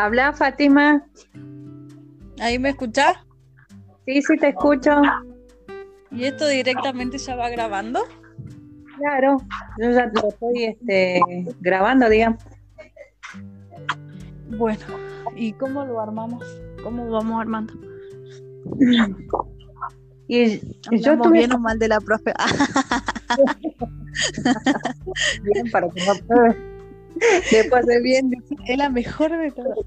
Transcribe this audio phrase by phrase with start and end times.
[0.00, 1.04] Habla, Fátima.
[2.40, 3.18] ¿Ahí me escuchás?
[4.06, 5.02] Sí, sí, te escucho.
[6.10, 8.00] ¿Y esto directamente ya va grabando?
[8.96, 9.36] Claro,
[9.78, 11.20] yo ya lo estoy este,
[11.60, 12.42] grabando, digamos.
[14.56, 14.86] Bueno,
[15.36, 16.46] ¿y cómo lo armamos?
[16.82, 17.74] ¿Cómo vamos armando?
[20.28, 20.60] Y,
[20.92, 22.32] yo tuve bien o mal de la profe.
[25.42, 26.14] bien para que no
[27.50, 28.30] Después de bien.
[28.66, 29.78] es la mejor de todas.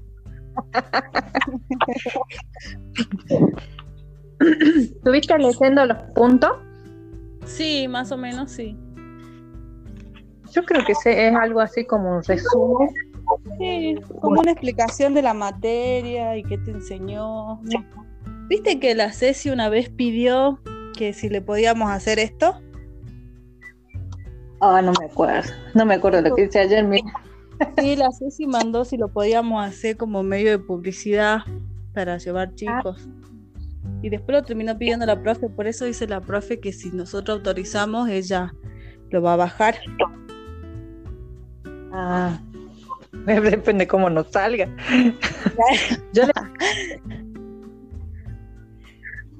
[4.40, 6.52] ¿Estuviste leyendo los puntos?
[7.44, 8.76] Sí, más o menos sí.
[10.52, 12.88] Yo creo que es algo así como un resumen.
[13.58, 17.60] Sí, como una explicación de la materia y qué te enseñó.
[18.48, 20.60] ¿Viste que la Ceci una vez pidió
[20.96, 22.60] que si le podíamos hacer esto?
[24.66, 25.52] Ah, no me acuerdo.
[25.74, 26.82] No me acuerdo lo que hice ayer.
[26.84, 27.04] mira.
[27.76, 31.40] Sí, la Ceci mandó si lo podíamos hacer como medio de publicidad
[31.92, 33.06] para llevar chicos.
[34.00, 37.36] Y después lo terminó pidiendo la profe, por eso dice la profe que si nosotros
[37.38, 38.54] autorizamos, ella
[39.10, 39.76] lo va a bajar.
[41.92, 42.40] Ah,
[43.26, 44.66] depende cómo nos salga.
[46.14, 46.32] Yo le,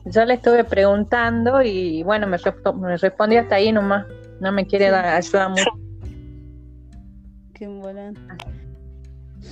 [0.05, 2.37] yo le estuve preguntando y bueno, me,
[2.79, 4.05] me respondió hasta ahí nomás.
[4.41, 4.91] No me quiere Sí.
[4.91, 5.71] dar ayuda mucho.
[7.55, 8.13] Qué buena.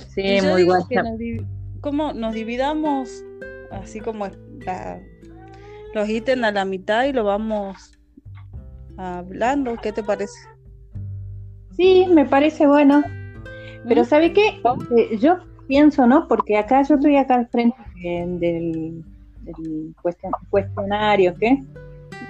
[0.09, 0.81] Sí, Y yo muy guay.
[0.91, 1.07] nos,
[1.81, 3.23] ¿cómo nos dividamos
[3.71, 4.27] así como
[4.65, 4.99] la-
[5.93, 7.91] los ítems a la mitad y lo vamos
[8.97, 9.75] hablando?
[9.77, 10.33] ¿Qué te parece?
[11.75, 13.03] Sí, me parece bueno.
[13.87, 14.05] Pero.
[14.05, 14.61] ¿sabe qué?
[14.97, 16.27] Eh, yo pienso, ¿no?
[16.27, 19.03] Porque acá yo estoy acá al frente eh, del,
[19.41, 21.63] del cuestion- cuestionario, ¿qué?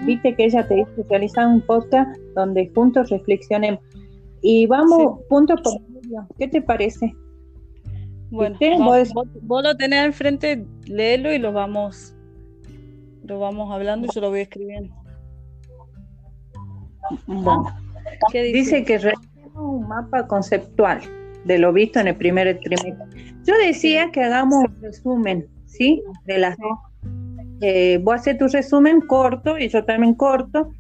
[0.06, 3.82] Viste que ella te dice realizar un podcast donde juntos reflexionemos.
[4.42, 6.28] Y vamos punto por medio.
[6.38, 7.14] ¿Qué te parece?
[8.30, 9.14] Bueno, vos,
[9.44, 12.16] Vos- lo tenés al frente, léelo y lo vamos,
[13.24, 14.94] lo vamos hablando y yo lo voy escribiendo.
[17.28, 17.66] Bueno,
[18.32, 18.58] ¿Qué dice?
[18.58, 21.00] dice que realicemos un mapa conceptual
[21.46, 23.36] de lo visto en el primer trimestre.
[23.46, 26.02] Yo decía que hagamos un resumen, ¿sí?
[26.26, 26.78] De las dos.
[27.62, 30.72] Eh, vos haces tu resumen corto y yo también corto.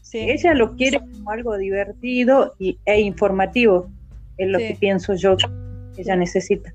[0.00, 3.88] Sí, Ella lo quiere como algo divertido y, e informativo,
[4.36, 4.68] es lo Sí.
[4.68, 6.72] que pienso yo que ella necesita.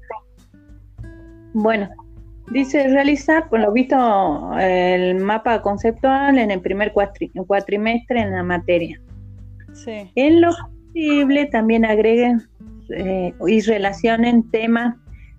[1.54, 1.90] Bueno,
[2.52, 3.96] dice realizar, por lo visto,
[4.60, 9.00] el mapa conceptual en el primer cuatri- cuatrimestre en la materia.
[9.74, 10.50] sí, En lo
[10.94, 12.42] posible también agreguen
[12.90, 14.96] eh, y relacionen temas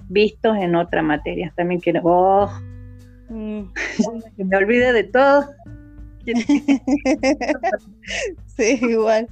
[0.08, 1.52] vistos en otra materia.
[1.56, 2.50] También quiero, oh,
[3.28, 3.62] Mm,
[4.36, 5.44] que me olvide de todo.
[8.56, 9.28] sí, igual.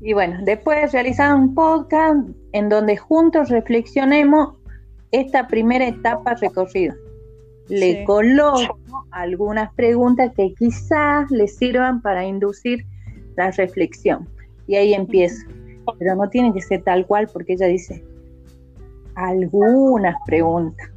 [0.00, 4.54] Y bueno, después realizar un podcast en donde juntos reflexionemos
[5.12, 6.94] esta primera etapa recorrida.
[7.68, 8.04] Le Sí.
[8.04, 8.78] coloco
[9.10, 12.84] algunas preguntas que quizás le sirvan para inducir
[13.36, 14.28] la reflexión.
[14.66, 15.46] Y ahí empiezo.
[15.98, 18.04] Pero no tiene que ser tal cual porque ella dice
[19.14, 20.90] algunas preguntas.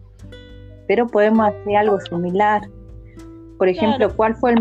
[0.89, 2.63] Pero podemos hacer algo similar.
[3.59, 4.15] Por ejemplo, Claro.
[4.17, 4.57] ¿cuál fue el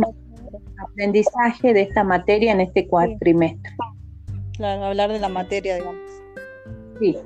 [0.85, 3.73] aprendizaje de esta materia en este cuatrimestre?
[4.53, 5.97] Claro, hablar de la materia, digamos.
[7.01, 7.17] Sí.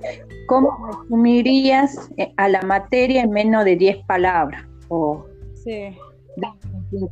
[0.47, 4.65] ¿Cómo resumirías eh, a la materia en menos de 10 palabras?
[4.89, 5.27] O
[5.65, 5.97] Sí,
[6.91, 7.07] sí.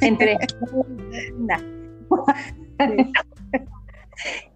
[0.00, 0.38] entre.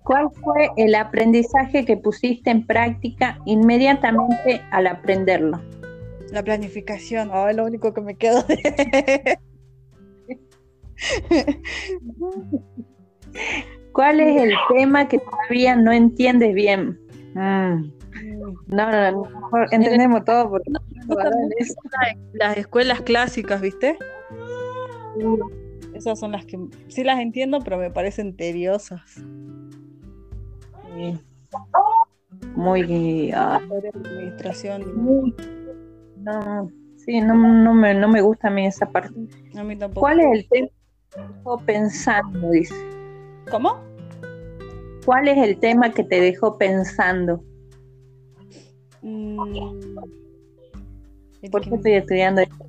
[0.05, 5.61] ¿Cuál fue el aprendizaje que pusiste en práctica inmediatamente al aprenderlo?
[6.33, 9.39] La planificación, oh, es lo único que me quedo de...
[13.93, 16.99] ¿Cuál es el tema que todavía no entiendes bien?
[17.35, 17.93] Mm,
[18.67, 23.99] No, no, no, mejor entendemos todo porque No, mucho las- las escuelas clásicas, ¿viste?
[26.03, 26.59] Esas son las que
[26.89, 29.01] sí las entiendo, pero me parecen tediosas.
[30.97, 31.21] Sí.
[32.57, 33.61] muy ah,
[33.95, 35.33] administración, muy-
[36.17, 39.15] no, sí, no, no me, no me gusta a mí esa parte.
[39.57, 40.01] a mí tampoco.
[40.01, 40.83] ¿Cuál es el tema que
[41.23, 42.51] te dejó pensando?
[42.51, 42.75] Dice.
[43.49, 43.77] ¿Cómo?
[45.05, 47.45] ¿Cuál es el tema que te dejó pensando?
[49.03, 49.37] Mm,
[51.53, 52.67] ¿Por qué estoy estudiando esto?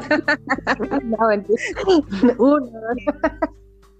[1.04, 1.62] no, mentira.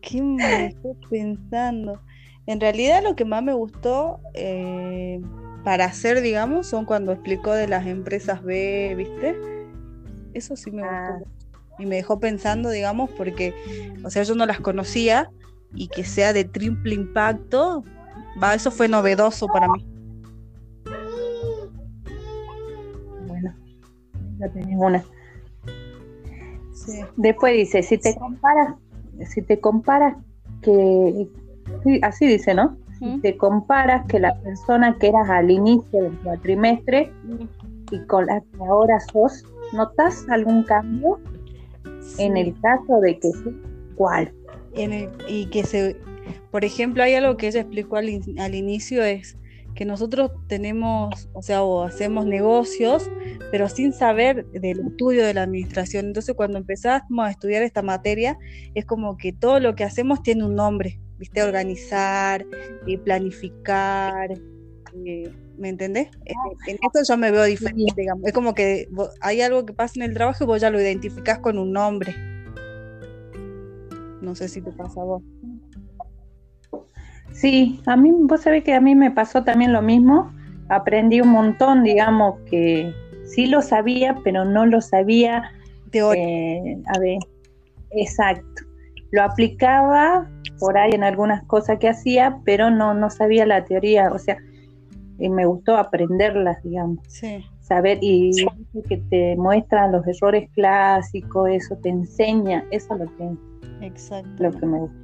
[0.00, 2.00] ¿Qué me estoy pensando?
[2.46, 5.20] En realidad lo que más me gustó eh,
[5.64, 9.36] para hacer, digamos, son cuando explicó de las empresas B, ¿viste?
[10.34, 10.96] Eso sí me gustó.
[10.96, 11.22] Ah.
[11.78, 13.52] Y me dejó pensando, digamos, porque,
[14.04, 15.30] o sea, yo no las conocía
[15.74, 17.82] y que sea de triple impacto,
[18.40, 19.84] va, eso fue novedoso para mí.
[23.26, 23.54] Bueno,
[24.38, 25.04] ya tenés una.
[27.16, 28.74] Después dice, si te comparas,
[29.28, 30.16] si te comparas
[30.62, 31.28] que,
[32.02, 32.76] así dice, ¿no?
[32.98, 37.12] Si te comparas que la persona que eras al inicio del cuatrimestre
[37.90, 41.18] y con la que ahora sos, ¿notas algún cambio?
[42.18, 43.60] En el caso de que sí,
[43.96, 44.32] ¿cuál?
[45.28, 45.96] y que se,
[46.50, 48.08] por ejemplo, hay algo que ella explicó al,
[48.38, 49.36] al inicio, es
[49.74, 53.10] que nosotros tenemos, o sea, o hacemos negocios,
[53.50, 56.06] pero sin saber del estudio de la administración.
[56.06, 58.38] Entonces, cuando empezamos a estudiar esta materia,
[58.74, 61.42] es como que todo lo que hacemos tiene un nombre, ¿viste?
[61.42, 62.46] Organizar,
[62.86, 64.32] eh, planificar,
[65.04, 66.08] eh, ¿me entendés?
[66.66, 68.26] En esto yo me veo diferente, digamos.
[68.26, 68.88] Es como que
[69.20, 72.14] hay algo que pasa en el trabajo y vos ya lo identificás con un nombre.
[74.20, 75.22] No sé si te pasa a vos.
[77.34, 80.32] Sí, a mí, vos sabés que a mí me pasó también lo mismo.
[80.68, 82.94] Aprendí un montón, digamos, que
[83.26, 85.50] sí lo sabía, pero no lo sabía.
[85.92, 87.18] Eh, a ver,
[87.90, 88.62] exacto.
[89.10, 90.28] Lo aplicaba
[90.60, 94.10] por ahí en algunas cosas que hacía, pero no, no sabía la teoría.
[94.12, 94.38] O sea,
[95.18, 96.98] y me gustó aprenderlas, digamos.
[97.08, 97.44] Sí.
[97.60, 98.30] Saber, y
[98.88, 104.42] que te muestra los errores clásicos, eso te enseña, eso es lo que, Exacto.
[104.42, 105.03] Lo que me gusta.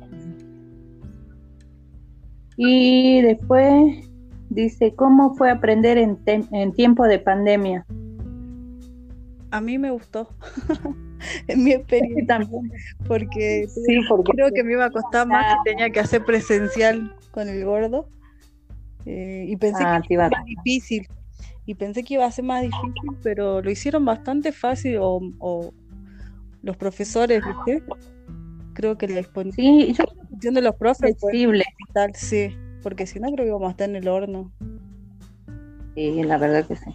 [2.63, 4.07] Y después
[4.51, 7.87] dice, ¿cómo fue aprender en, en tiempo de pandemia?
[9.51, 10.29] A mí me gustó.
[11.49, 12.71] en mi experiencia también.
[13.09, 13.67] Porque,
[14.35, 18.11] creo que me iba a costar más que tenía que hacer presencial con el gordo.
[19.07, 21.09] Eh, y pensé ah, que iba a ser más difícil.
[21.65, 24.99] Y pensé que iba a ser más difícil, pero lo hicieron bastante fácil.
[25.01, 25.73] O,
[26.63, 27.83] los profesores, ¿viste?
[28.75, 29.21] Creo que la
[30.41, 31.65] de los profes flexible.
[31.93, 34.51] Tal, sí, porque si no creo que íbamos a estar en el horno.
[35.95, 36.95] Sí, la verdad que sí.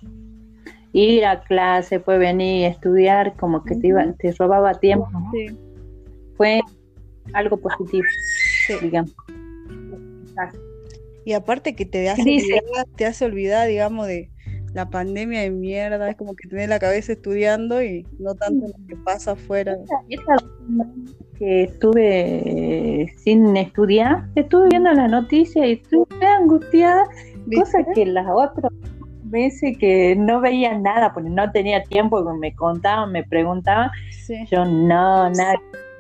[0.93, 5.07] Ir a clase, fue venir, estudiar, como que te, iba, te robaba tiempo.
[5.33, 5.57] Sí.
[6.37, 6.61] Fue
[7.33, 8.05] algo positivo,
[8.81, 9.13] digamos.
[11.25, 14.29] Y aparte que te hace, olvidar, te hace olvidar, digamos, de
[14.73, 18.87] la pandemia de mierda, es como que tenés la cabeza estudiando y no tanto lo
[18.87, 19.77] que pasa afuera.
[21.37, 27.05] Que estuve sin estudiar, estuve viendo la noticia y estuve angustiada,
[27.55, 28.71] cosa que las otras
[29.23, 33.89] veces que no veía nada, porque no tenía tiempo, me contaban, me preguntaban,
[34.49, 35.55] yo no, nada,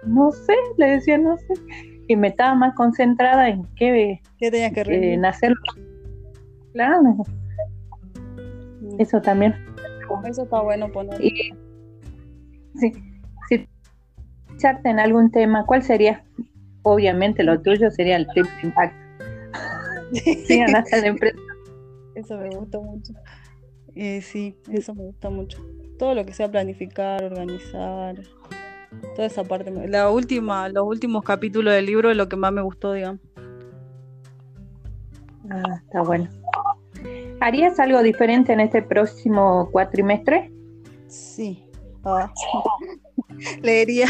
[0.05, 1.53] no sé, le decía no sé
[2.07, 5.57] y me estaba más concentrada en qué, ¿Qué tenías que en hacerlo.
[6.73, 7.01] Claro.
[8.81, 8.99] Mm.
[8.99, 9.55] Eso también.
[10.25, 11.17] Eso está bueno poner.
[11.19, 12.91] sí,
[14.83, 16.23] en algún tema, ¿cuál sería?
[16.83, 18.97] Obviamente lo tuyo sería el triple impacto.
[20.11, 21.37] sí, ganaste la empresa.
[22.15, 23.13] Eso me gusta mucho.
[23.95, 25.65] Eh, sí, eso me gusta mucho.
[25.97, 28.15] Todo lo que sea planificar, organizar,
[29.15, 29.71] Toda esa parte.
[29.87, 33.19] La última, los últimos capítulos del libro es lo que más me gustó, digamos.
[35.49, 36.29] Ah, está bueno.
[37.41, 40.51] ¿Harías algo diferente en este próximo cuatrimestre?
[41.07, 41.65] Sí.
[42.03, 42.31] Ah.
[43.61, 44.07] Leería.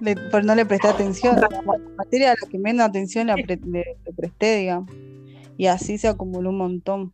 [0.00, 1.40] le, pero no le presté atención.
[1.40, 1.48] La
[1.96, 4.90] materia a la que menos atención le, le presté, digamos.
[5.56, 7.12] Y así se acumuló un montón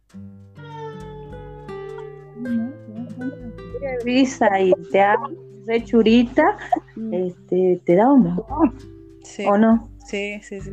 [4.04, 6.56] risa y te hace churita,
[6.96, 7.14] mm.
[7.14, 8.74] este, te da un montón.
[9.46, 9.88] ¿O no?
[10.06, 10.72] Sí, sí, sí.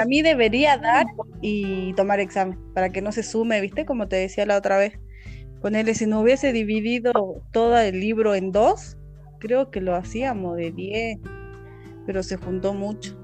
[0.00, 1.06] A mí debería dar
[1.40, 3.86] y tomar examen para que no se sume, ¿viste?
[3.86, 4.98] Como te decía la otra vez.
[5.64, 8.98] Ponerle, si no hubiese dividido todo el libro en dos,
[9.38, 11.20] creo que lo hacíamos de 10,
[12.04, 13.16] pero se juntó mucho.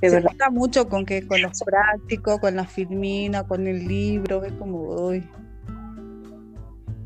[0.00, 0.30] se verdad.
[0.52, 5.28] mucho con que con los prácticos, con la filmina, con el libro, es como hoy.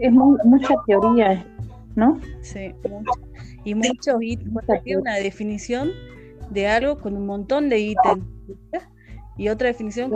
[0.01, 1.47] Es mucha teoría,
[1.97, 2.21] ¿no?
[2.43, 2.75] Sí,
[3.65, 4.53] y muchos ítems.
[4.99, 5.93] una definición
[6.51, 8.23] de algo con un montón de ítems.
[9.41, 10.13] Y otra definición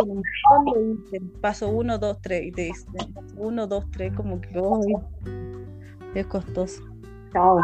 [0.77, 1.31] ítems.
[1.41, 2.43] Paso 1, 2, 3.
[2.45, 2.87] Y te dice
[3.39, 4.95] 1, 2, 3, como que hoy
[6.15, 6.83] es costoso.
[7.33, 7.59] Chao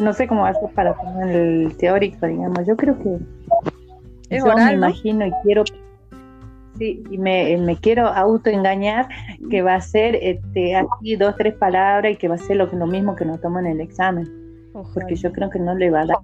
[0.00, 2.66] no sé cómo hacer para poner el teórico, digamos.
[2.66, 3.18] Yo creo que
[4.36, 5.62] yo me imagino y quiero
[6.76, 9.08] sí, y me, me quiero autoengañar
[9.50, 12.66] que va a ser este, aquí dos, tres palabras y que va a ser lo,
[12.66, 14.28] lo mismo que nos toman en el examen.
[14.72, 16.18] Porque yo creo que no le va a dar.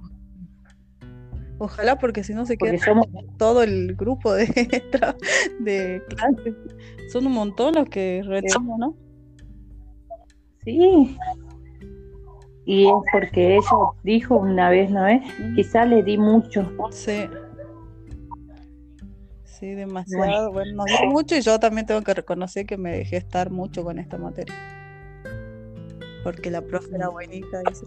[1.62, 3.06] Ojalá, porque si no se queda somos...
[3.36, 4.46] todo el grupo de,
[5.60, 6.54] de clases.
[7.12, 8.96] Son un montón los que retomamos, ¿no?
[10.64, 11.18] Sí,
[12.64, 13.68] y es porque ella
[14.04, 15.20] dijo una vez, ¿no es?
[15.54, 16.70] Quizá le di mucho.
[16.92, 17.28] Sí.
[19.44, 20.52] Sí, demasiado.
[20.52, 23.84] Bueno, nos dio mucho y yo también tengo que reconocer que me dejé estar mucho
[23.84, 24.54] con esta materia.
[26.24, 27.84] Porque la profe era buenita, dice.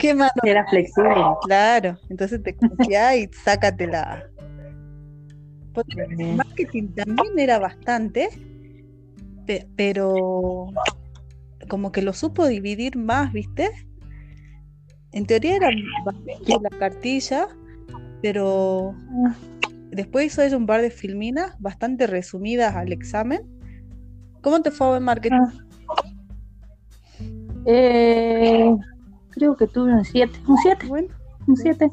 [0.00, 0.30] ¿Qué más?
[0.42, 1.14] Era flexible.
[1.42, 4.24] Claro, entonces te confía y sácatela.
[5.72, 8.28] Porque el marketing también era bastante,
[9.46, 10.68] pe- pero
[11.68, 13.70] como que lo supo dividir más, ¿viste?
[15.12, 15.70] En teoría era
[16.04, 17.48] bastante la cartilla,
[18.22, 18.94] pero
[19.90, 23.40] después hizo ella un par de filminas bastante resumidas al examen.
[24.40, 25.36] ¿Cómo te fue en marketing?
[25.40, 25.52] Ah.
[27.66, 28.74] Eh,
[29.30, 30.40] creo que tuve un 7.
[30.46, 31.08] Un 7, Bueno,
[31.46, 31.90] un 7.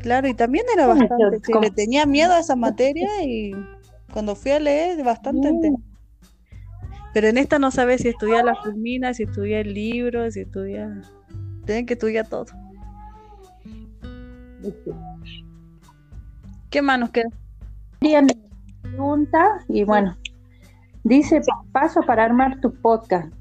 [0.00, 1.40] claro, y también era bastante.
[1.44, 3.52] sí, le tenía miedo a esa materia y
[4.12, 5.82] cuando fui a leer, bastante entendí.
[7.14, 11.02] Pero en esta no sabes si estudiar la fulmina, si estudiar el libro, si estudiar.
[11.66, 12.46] Tienen que estudiar todo.
[16.70, 17.28] ¿Qué más nos queda?
[18.82, 20.16] Pregunta y bueno,
[21.04, 21.40] dice
[21.72, 23.32] paso para armar tu podcast.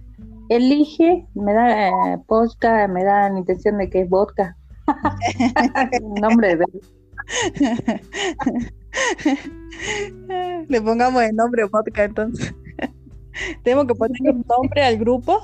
[0.51, 4.57] Elige, me da eh, podcast, me da la intención de que es vodka.
[6.21, 6.65] Nombre de
[10.67, 12.53] Le pongamos el nombre podcast entonces.
[13.63, 15.39] Tenemos que poner un nombre al grupo.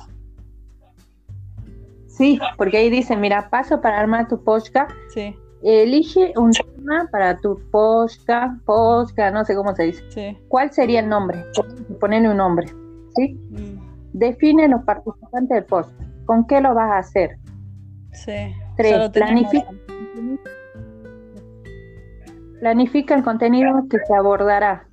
[2.08, 4.92] Sí, porque ahí dice, mira, paso para armar tu podcast.
[5.14, 5.34] Sí,
[5.64, 10.04] Elige un tema para tu podcast, podcast, no sé cómo se dice.
[10.10, 10.38] sí.
[10.50, 11.46] ¿Cuál sería el nombre?
[12.02, 12.68] Ponerle un nombre,
[13.16, 13.40] ¿sí?
[13.52, 13.77] mm,
[14.18, 16.02] Define los participantes del podcast.
[16.26, 17.38] ¿Con qué lo vas a hacer?
[18.12, 18.54] Sí.
[18.76, 19.68] Tres, planifica.
[22.60, 24.84] Planifica el contenido que se abordará.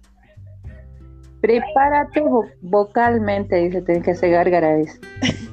[1.40, 4.88] Prepárate vo- vocalmente, dice, tenés que hacer gárgara de,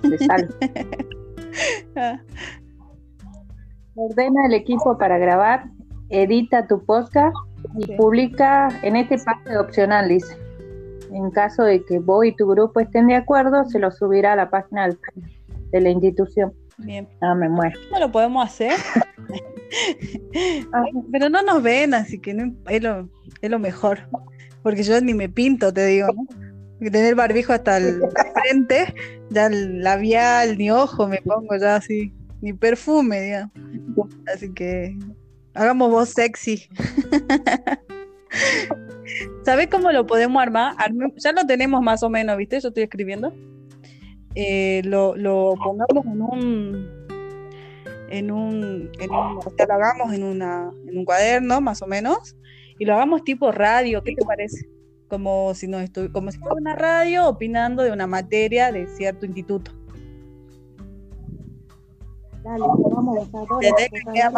[0.04, 0.48] de sal.
[1.98, 2.18] Ah,
[3.96, 5.66] Ordena el equipo para grabar,
[6.08, 7.36] edita tu podcast
[7.78, 10.38] y publica en este pase opcional, dice.
[11.14, 14.36] En caso de que vos y tu grupo estén de acuerdo, se lo subirá a
[14.36, 14.90] la página
[15.72, 16.54] de la institución.
[16.78, 17.08] Bien.
[17.22, 17.80] Ah, me muero.
[17.90, 18.72] ¿Cómo lo podemos hacer?
[21.12, 23.10] Pero no nos ven, así que no, es, lo,
[23.42, 24.00] es lo mejor.
[24.64, 26.08] Porque yo ni me pinto, te digo.
[26.08, 26.26] ¿no?
[26.78, 28.02] Porque tener barbijo hasta el
[28.34, 28.94] frente,
[29.30, 33.52] ya el labial, ni ojo me pongo ya así, ni perfume, digamos.
[34.34, 34.98] Así que
[35.54, 36.68] hagamos voz sexy.
[39.44, 40.76] ¿Sabes cómo lo podemos armar?
[40.78, 42.60] Arme- ya lo tenemos más o menos, ¿viste?
[42.60, 43.34] Yo estoy escribiendo.
[44.36, 47.02] Eh, lo, lo pongamos en un
[48.10, 51.88] en un, en un- o sea, lo hagamos en una en un cuaderno más o
[51.88, 52.36] menos
[52.80, 54.68] y lo hagamos tipo radio, ¿qué te parece?
[55.08, 59.72] Como si estu- como si fuera una radio opinando de una materia de cierto instituto.
[62.44, 64.32] Dale, vamos a dejar Ya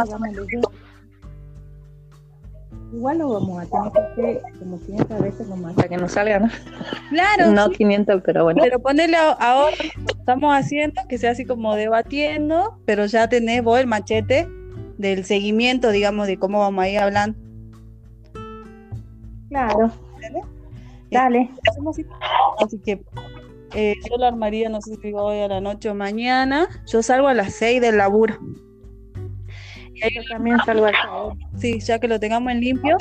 [2.94, 6.40] Igual lo vamos a tener que hacer como 500 veces como hasta que nos salga,
[6.40, 6.50] ¿no?
[7.10, 8.62] Claro, no sí, 500, pero bueno.
[8.64, 9.76] pero ponerle a- ahora
[10.20, 14.48] estamos haciendo que sea así como debatiendo, pero ya tenés vos el machete
[15.00, 17.38] del seguimiento, digamos, de cómo vamos a ir hablando.
[19.50, 19.92] Claro.
[20.16, 20.44] ¿Entendés?
[21.12, 21.50] Dale.
[21.90, 22.06] así.
[22.60, 23.02] Así que
[23.76, 26.68] eh, yo lo armaría, no sé si hoy a la noche o mañana.
[26.88, 28.38] Yo salgo a las 6 del laburo.
[30.14, 31.36] Yo también salgo a esa hora.
[31.58, 32.98] sí, ya que lo tengamos en limpio,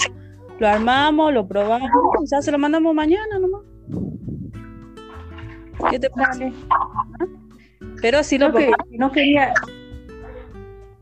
[0.59, 1.91] lo armamos, lo probamos
[2.31, 3.63] ya se lo mandamos mañana nomás.
[5.91, 6.45] ¿Qué te parece?
[6.45, 6.55] Dale.
[8.01, 9.53] Pero así lo que no quería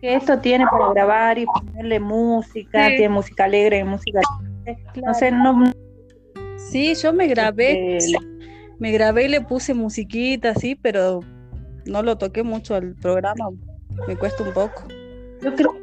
[0.00, 2.96] que esto tiene para grabar y ponerle música, Sí.
[2.96, 4.20] tiene música alegre, música
[5.04, 5.72] no sé, no
[6.56, 8.16] Sí, yo me grabé, este,
[8.78, 11.20] me grabé y le puse musiquita así, pero
[11.86, 13.50] no lo toqué mucho al programa.
[14.06, 14.84] Me cuesta un poco.
[15.42, 15.74] yo creo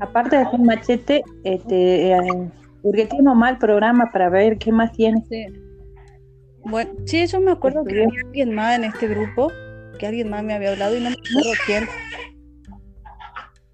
[0.00, 2.50] aparte de hacer machete, este eh,
[2.82, 5.22] porque tiene un mal programa para ver qué más tiene.
[5.28, 5.46] Sí.
[6.64, 9.52] Bueno, sí, yo me acuerdo que había alguien más en este grupo,
[9.98, 11.88] que alguien más me había hablado y no me acuerdo quién.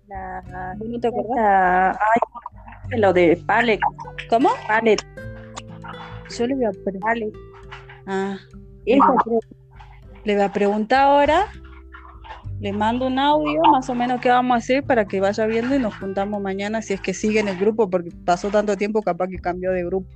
[0.09, 3.81] La, ¿Vos no te ay, lo de Palette,
[4.29, 4.51] ¿Cómo?
[4.69, 5.03] Palette,
[6.37, 7.37] Yo le voy a pre- Palette.
[8.07, 8.37] ah,
[8.85, 9.07] Esa
[10.25, 11.47] le voy a preguntar ahora,
[12.63, 15.75] le mando un audio más o menos qué vamos a hacer para que vaya viendo
[15.75, 19.03] y nos juntamos mañana si es que sigue en el grupo, porque pasó tanto tiempo
[19.03, 20.09] capaz que cambió de grupo.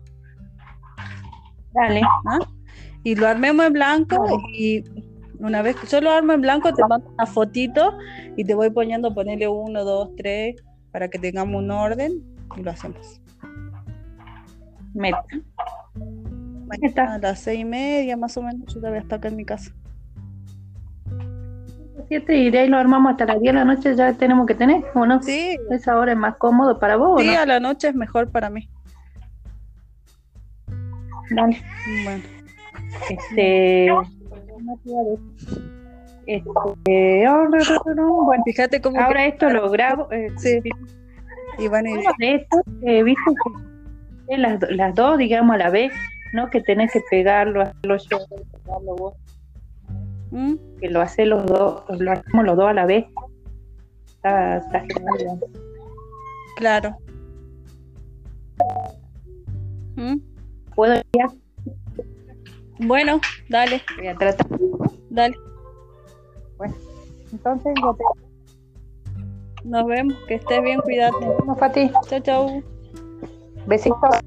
[1.74, 2.38] Dale, ¿ah?
[3.02, 4.84] Y lo armemos en blanco y
[5.40, 7.98] una vez que yo lo armo en blanco te mando una fotito
[8.36, 10.54] y te voy poniendo, ponerle uno, dos, tres,
[10.92, 12.22] para que tengamos un orden
[12.56, 13.20] y lo hacemos.
[14.94, 15.24] meta.
[16.68, 19.44] Mañana a las seis y media más o menos, yo todavía estar acá en mi
[19.44, 19.74] casa.
[22.08, 24.54] Siete y de ahí lo armamos hasta las 10 de la noche, ya tenemos que
[24.54, 25.20] tener, ¿o no?
[25.22, 27.38] Sí, Esa hora es más cómodo para vos, ¿o sí, no?
[27.40, 28.68] a la noche es mejor para mí.
[31.30, 31.60] dale.
[32.04, 32.22] Bueno,
[33.10, 33.86] Este.
[36.26, 39.00] Este, no, no, no, bueno, fíjate cómo.
[39.00, 40.10] ahora esto lo grabo.
[40.12, 40.58] eh, Sí.
[41.58, 43.22] Y bueno, y- estos, eh, viste
[44.28, 45.92] que las, las dos, digamos, a la vez,
[46.32, 46.50] ¿no?
[46.50, 48.18] Que tenés que pegarlo, hacerlo yo,
[48.64, 49.14] pegarlo vos,
[50.30, 50.54] ¿Mm?
[50.80, 53.06] que lo hace los dos, lo hacemos los dos a la vez.
[54.16, 55.40] Está, está genial.
[56.56, 56.96] Claro.
[59.96, 60.16] ¿Mm?
[60.74, 61.26] Puedo ya,
[62.80, 64.46] Bueno, dale, voy a tratar.
[65.10, 65.36] dale.
[67.32, 70.14] Entonces, ya te Nos vemos.
[70.28, 71.18] Que estés bien, cuídate.
[71.20, 71.90] vemos, Fati.
[72.08, 72.62] Chao, chao.
[73.66, 74.20] Besitos.